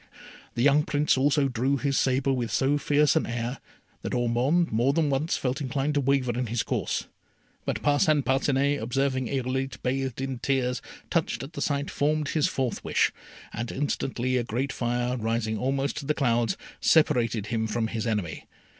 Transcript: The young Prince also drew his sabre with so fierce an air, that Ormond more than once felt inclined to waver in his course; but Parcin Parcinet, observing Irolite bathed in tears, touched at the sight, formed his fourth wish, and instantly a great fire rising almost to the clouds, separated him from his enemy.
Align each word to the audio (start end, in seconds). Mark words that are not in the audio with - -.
The 0.55 0.63
young 0.63 0.81
Prince 0.81 1.15
also 1.15 1.47
drew 1.47 1.77
his 1.77 1.95
sabre 1.95 2.33
with 2.33 2.49
so 2.51 2.79
fierce 2.79 3.15
an 3.15 3.27
air, 3.27 3.59
that 4.01 4.15
Ormond 4.15 4.71
more 4.71 4.93
than 4.93 5.11
once 5.11 5.37
felt 5.37 5.61
inclined 5.61 5.93
to 5.93 6.01
waver 6.01 6.31
in 6.35 6.47
his 6.47 6.63
course; 6.63 7.05
but 7.65 7.83
Parcin 7.83 8.23
Parcinet, 8.23 8.81
observing 8.81 9.27
Irolite 9.27 9.77
bathed 9.83 10.19
in 10.19 10.39
tears, 10.39 10.81
touched 11.11 11.43
at 11.43 11.53
the 11.53 11.61
sight, 11.61 11.91
formed 11.91 12.29
his 12.29 12.47
fourth 12.47 12.83
wish, 12.83 13.11
and 13.53 13.71
instantly 13.71 14.37
a 14.37 14.43
great 14.43 14.73
fire 14.73 15.15
rising 15.17 15.55
almost 15.59 15.97
to 15.97 16.07
the 16.07 16.15
clouds, 16.15 16.57
separated 16.79 17.45
him 17.53 17.67
from 17.67 17.85
his 17.85 18.07
enemy. 18.07 18.45